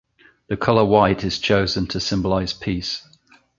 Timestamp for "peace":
2.53-3.07